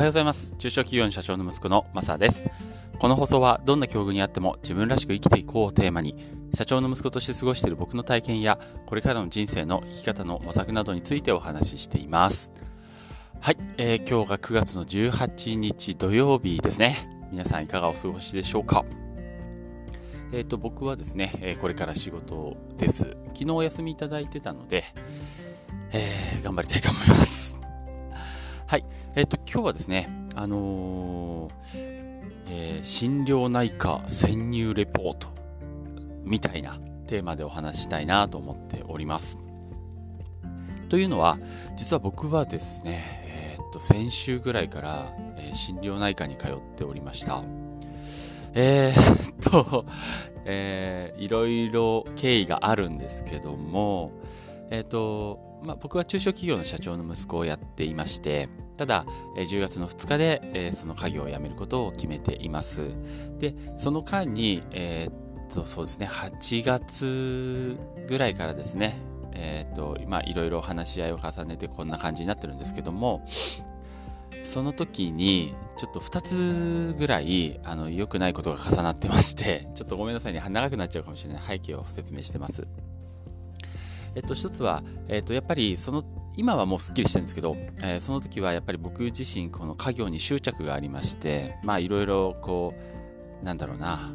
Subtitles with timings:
[0.00, 0.54] はようございます。
[0.56, 2.48] 中小企業の社長の息子のマサです。
[2.98, 6.16] この放送はどんな境遇にあっても自分らしく生きていこうをテーマに
[6.54, 12.50] 社長の息子として過ごしている僕の体験やこれからの人生の生き方の模索などについてお話ししています。
[13.42, 16.94] はい、えー、今日が9月の18日土曜日ですね。
[17.30, 18.86] 皆さんいかがお過ごしでしょうか？
[20.32, 23.18] えっ、ー、と僕はですね、え、これから仕事です。
[23.34, 24.82] 昨日お休みいただいてたので、
[25.92, 27.59] えー、頑張りたいと思います。
[29.16, 31.52] えっ、と、今日はですね、あのー、
[32.46, 35.28] えー、心療内科潜入レポート
[36.22, 36.78] みたいな
[37.08, 39.38] テーマでお話したいなと思っております。
[40.88, 41.38] というのは、
[41.74, 47.42] 実は僕はですね、えー、っと、先週ぐらいから、えー、心療内科に通っておりました。
[48.54, 49.86] え、っと、
[50.44, 54.12] えー、いろいろ経緯があるんですけども、
[54.70, 58.48] えっと、まあ、僕は中小企業の社長の息子をやっていまして、
[58.80, 59.04] ただ、
[59.36, 62.80] え10月の2日で、えその家業を辞めることを決めています。
[63.38, 67.76] で、その間に、えー、っと、そうですね、8月
[68.08, 68.96] ぐらいからですね、
[69.34, 73.22] えー、っと、まあ、いろいろ話し合いを重ねてこんな感じになってるんですけども、
[74.44, 82.66] その時に、ちょっと2つぐらい、あの、良くないことが重なってまして、 ちょっとごめんなさいね、長くなっちゃうかもしれない背景を説明してます。
[84.14, 86.02] えっと、一つは、えっと、やっぱりその、
[86.36, 92.74] 今はもうすっきりしてるんですけど、えー、その時はやっぱり僕自身、この家業に執着がありまして、まあいろいろこ
[93.42, 94.14] う、なんだろうな、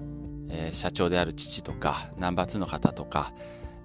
[0.50, 3.34] えー、社長である父とか、ナンバー2の方とか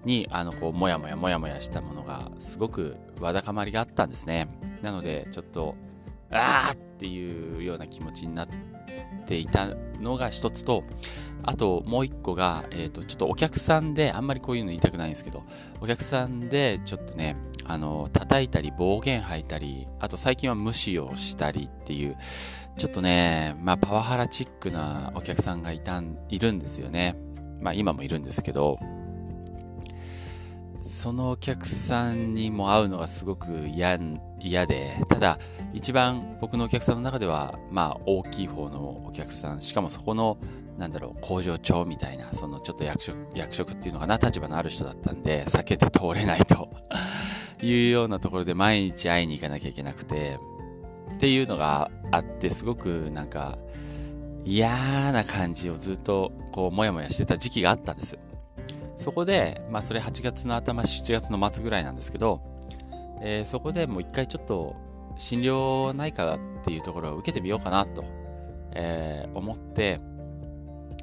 [0.04, 4.48] に、あの、こう、もやもやもやもやしたものが、すごくわだかまりがあったんですね。
[4.82, 5.76] なので、ちょっと、
[6.30, 8.48] あーっていうような気持ちになっ
[9.26, 9.68] ていた
[10.00, 10.84] のが一つと、
[11.42, 15.42] あともう一個が、えっ、ー、と、ちょっとお客さんで、あんまりこういうの言いたくないんですけど、
[15.80, 17.36] お客さんでちょっとね、
[17.70, 22.16] あの、叩いたり暴言吐いたり、あと最近は無視をしたりっていう、
[22.76, 27.16] ちょっとね、まあパワハラチックなお客さんがいたん、いるんですよね。
[27.60, 28.76] まあ今もいるんですけど、
[30.84, 33.96] そのお客さんにも会うのがすごく嫌
[34.40, 35.38] 嫌で、ただ、
[35.72, 40.38] 一番僕のお客さんの中では、まあ、大きい方のお客さん、しかもそこの、
[40.76, 46.68] なんだろう、工場長みたいな、そのちょっと役職、役職っていうのかな、立場のある人だったんで、避けて通れないと
[47.66, 50.38] いうようなところで毎日会いに行かなきゃいけなくて、
[51.14, 53.58] っていうのがあって、すごくなんか、
[54.44, 58.18] 嫌な感じをずっと、こう、もやもやしてた時期があったんです。
[58.96, 62.40] そこで、まあ、それ8月の頭、7月の末ぐらいなんですけど、
[63.22, 64.76] えー、そこでもう一回ちょっと
[65.16, 68.04] 診療内科っていうところを受けてみようかなと、
[68.72, 70.00] えー、思って、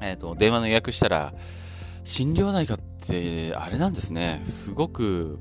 [0.01, 1.34] えっ、ー、と、電話の予約したら、
[2.03, 4.41] 診療内科ってあれなんですね。
[4.46, 5.40] すごく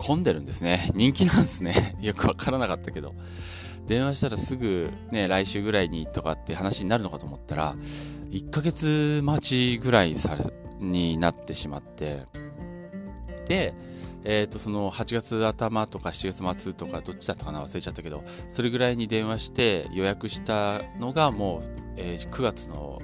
[0.00, 0.90] 混んでるんですね。
[0.96, 1.96] 人気なんですね。
[2.00, 3.14] よくわからなかったけど。
[3.86, 7.76] 電話したらすぐね、来週ぐらいにとかって話になるのかと思ったら、
[8.30, 10.38] 1ヶ月待ちぐらいさ、
[10.80, 12.24] になってしまって、
[13.46, 13.74] で、
[14.24, 21.62] えっ、ー、と、その8月頭とか7月末とかどっちだったかな忘れちゃったけど、それぐらいに電話して予約したのがもう、
[21.96, 23.00] えー、9月の、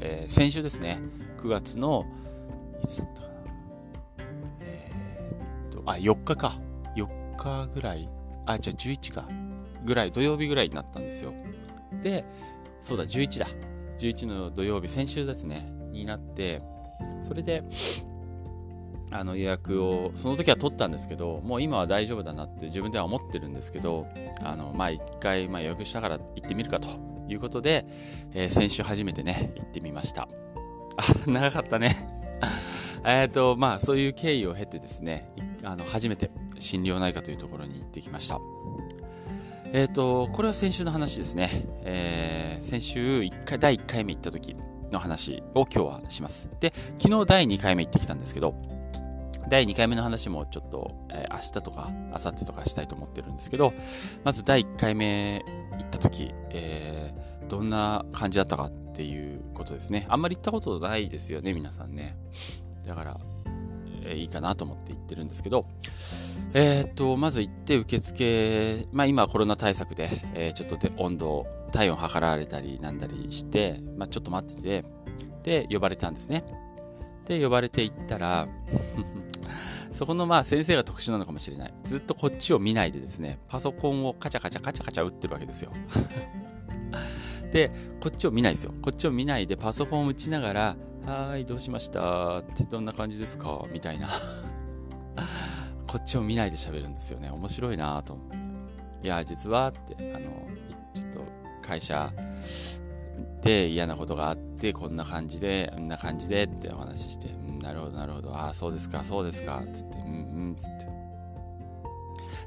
[0.00, 0.98] えー、先週ですね。
[1.38, 2.06] 9月の、
[2.82, 3.35] いつだったかな。
[5.86, 6.58] あ、4日か。
[6.96, 8.08] 4日ぐらい。
[8.44, 9.28] あ、じゃあ11か。
[9.84, 11.32] ぐらい、土曜日ぐらいになったんですよ。
[12.02, 12.24] で、
[12.80, 13.46] そうだ、11だ。
[13.98, 16.60] 11の土曜日、先週ですね、になって、
[17.22, 17.62] それで、
[19.12, 24.06] あの予約をその時は取ったんですけどもう今は大丈夫だなって自分では思ってるんですけど
[24.42, 26.88] あのまあ一回、まあ、予約したから行ってみるかと
[27.28, 27.86] いうことで、
[28.34, 30.28] えー、先週初めてね行ってみました
[30.96, 31.94] あ長かったね
[33.04, 35.30] えっとまあそういう経緯を経てですね
[35.66, 38.40] あの初めて心療内科というところに行ってきました
[39.72, 41.50] えっ、ー、とこれは先週の話ですね、
[41.84, 44.56] えー、先週1回第1回目行った時
[44.92, 48.54] の話を今日はしますで昨日第2回目行ってきたんですけど
[49.48, 53.72] 第2回目の話もちょっと、えー、明日とか明後日とかしたいと思ってるんですけど、
[54.24, 55.44] まず第1回目
[55.78, 60.06] 行った時、えー、どんな感じだったかっていうことですね。
[60.08, 62.16] あんまり行ったことないですよね、皆さんね。
[62.84, 63.20] だから、
[64.18, 65.64] いいかなと思って行ってるんですけど、
[66.54, 74.84] えー、っと、まず行って受付、まあ今コロナ対策で、えー、ちょっとで温度、体温測られたりなんだりして、まあちょっと待ってて、
[75.42, 76.44] で、呼ばれたんですね。
[77.26, 78.48] で、呼ばれて行ったら
[79.92, 81.74] そこのまあ先生が特殊なのかもしれない。
[81.84, 85.72] ずっとこっちを見ないでですね、パソコンをカチャカチャカチャカチャ打ってるわけですよ。
[87.50, 87.70] で、
[88.00, 88.74] こっちを見ないですよ。
[88.82, 92.38] こっちを見ないでパソコンを打ちながら、はい、どうしました？
[92.38, 93.64] ってどんな感じですか？
[93.72, 94.08] みたいな。
[95.86, 97.30] こっちを見ないで喋るんですよね。
[97.30, 98.36] 面白いなと思って。
[99.04, 100.24] いや、実はって、あの、
[100.92, 101.20] ちょっと
[101.62, 102.12] 会社
[103.40, 110.08] で嫌なことがあってこんな感じでこんな感じでってお話しして、うん、なるほどなるほどああそうですかそうですかつってうんう
[110.50, 110.86] んつって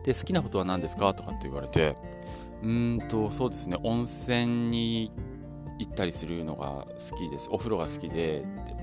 [0.04, 1.14] で好きなことは何ですか？
[1.14, 1.96] とかって言われて
[2.64, 3.78] うんとそうですね。
[3.84, 5.29] 温泉に行
[5.80, 7.50] 行ったりするのが好きです。
[7.52, 8.42] お風呂が好きで。
[8.42, 8.74] って。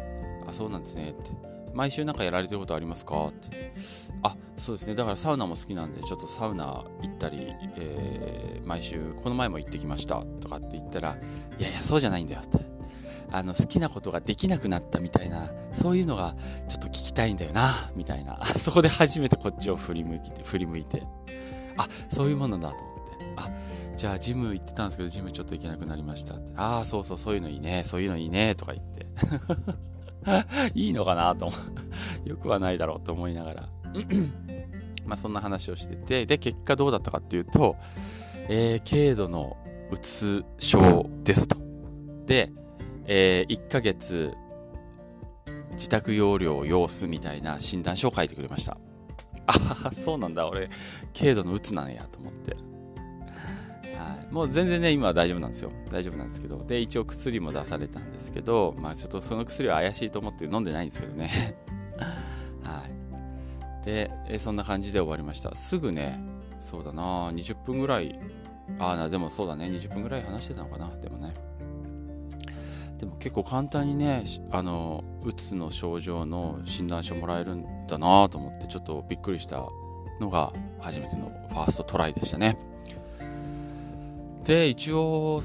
[0.47, 1.11] あそうなんですね。
[1.11, 1.31] って。
[1.75, 3.27] 毎週なんかやられてることありますか？
[3.27, 3.75] って。
[4.23, 4.95] あそうですね。
[4.95, 10.23] だからサウナも好きなんでちょっとサウナ行ったり、えー、毎週この前も行ってきました。
[10.41, 11.17] とかって言ったら
[11.59, 12.41] いやいやそうじゃないんだよ。
[12.43, 12.59] って。
[13.31, 16.35] あの好きなことができなくなったみたいなそういうのが
[16.69, 17.71] ちょっと聞きたいんだよな。
[17.95, 18.43] みたいな。
[18.45, 21.03] そこで初めてこっちを振り向いて振り向いて。
[21.77, 22.79] あそういうものだと
[23.37, 23.51] あ
[23.95, 26.53] じゃあジム行ってたんですけどジムちょっと行けなくなりましたって。
[26.57, 27.83] ああそうそうそういうのいいね。
[27.85, 28.55] そういうのいいね。
[28.55, 29.07] とか言って。
[30.75, 31.51] いいのかなと
[32.25, 33.65] よくはないだろうと思いながら。
[35.07, 36.27] まあそんな話をしてて。
[36.27, 37.77] で結果どうだったかっていうと、
[38.49, 39.57] えー、軽度の
[39.91, 41.57] うつ症ですと。
[42.27, 42.53] で、
[43.07, 44.35] えー、1ヶ月
[45.73, 48.79] 自宅容量を要すみたいな診断書を書いてくれました。
[49.47, 50.49] ああそうなんだ。
[50.49, 50.69] 俺
[51.17, 52.57] 軽度のうつなんやと思って、
[54.31, 55.71] もう全然ね、今は大丈夫なんですよ。
[55.91, 56.65] 大丈夫なんですけど。
[56.65, 61.31] で、一応薬も出されたんですけど、まあちょっとその薬は怪しいと思って飲んでないんですけどね。
[62.63, 62.85] は
[63.83, 63.85] い。
[63.85, 65.55] で、そんな感じで終わりました。
[65.55, 66.21] すぐね、
[66.59, 68.19] そうだな、20分ぐらい、
[68.79, 71.33] ああ、でもそうだね、20分ぐらい話してたのかな、でもね。
[72.99, 79.69] でも結構簡単にね、あの、うつの症状の診断書もらえるんだなと思って、ちょっとびっくりした
[80.21, 82.57] のが初めてのファーストトライでしたね。
[84.47, 85.41] で、一応、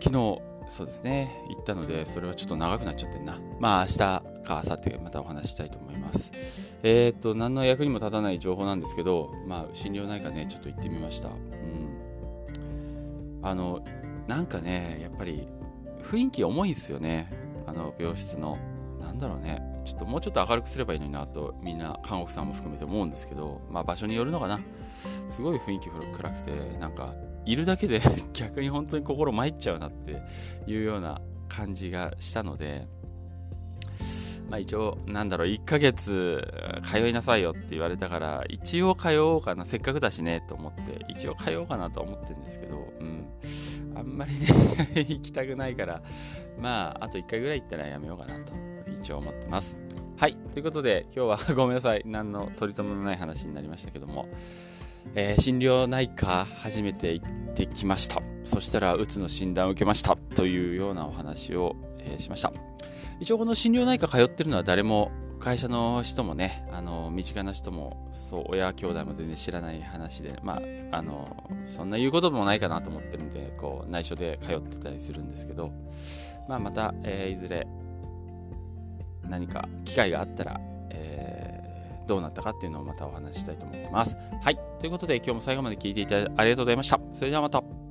[0.00, 3.38] 昨日、そうですね、行ったので、それはちょっと長くなっちゃってんな。
[3.60, 6.78] まあ、明日か明後日またお話したいと思います。
[6.82, 11.28] えっ、と、何の役にも立たない情報なんですけど、まあ、心療内科ね、ちょっと行ってみました。
[11.28, 11.36] うん。
[13.42, 13.84] あの、
[14.26, 15.46] なんかね、やっぱり、
[16.02, 17.30] 雰囲気重いですよね。
[17.66, 18.56] あの、病室の。
[19.00, 19.60] なんだろうね。
[19.84, 24.60] ちょっともうちょっと明るくすればいいのになと、みんな、看護婦さんも含めて思うんですけど、まあ、場所によるのかな。
[25.28, 27.14] すごい雰囲気暗くて、なんか、
[27.46, 28.00] いるだけで
[28.32, 30.22] 逆に本当に心参っちゃうなって
[30.66, 32.86] いうような感じがしたので、
[34.50, 36.46] まあ一応、なんだろう、1ヶ月
[36.84, 43.26] 通いなさいよって言われたから、一応通おうかな、せっかくだしね、と思って、一応通おうかなと思ってるんですけど、うん。
[43.96, 44.46] あんまりね
[45.08, 46.02] 行きたくないから、
[46.60, 48.52] まあ、あと1回ぐらい行ったらやめようかなと、
[48.92, 49.78] 一応思ってます。
[50.16, 50.36] はい。
[50.52, 52.02] ということで、今日はごめんなさい。
[52.04, 54.28] 何の取り留めのない話になりましたけども、
[55.14, 58.20] えー、心療内科初めて行ってきました。
[58.42, 62.52] そしたら、うつの診断を受けましたというようなお話を、えー、しました。
[63.20, 65.12] 一応この心療内科通ってるのは誰も
[65.44, 70.60] 会社の人もね、あの、身近な人も、そう、親兄弟も全然知らない話で、ま
[70.90, 75.70] あ、あの、そんな言うこともないかなと思ってるんで、こう、内緒で通ってたりするんですけど、
[76.48, 77.66] まあ、また、えー、いずれ、
[79.28, 80.60] 何か機会があったら、
[82.06, 84.16] どうなったかっていうのをまたお話ししたいと思ってます。
[84.42, 84.58] はい。
[84.78, 87.00] ということで今日も最後まで聞いていただいてありがとうございました。
[87.12, 87.83] それではまた。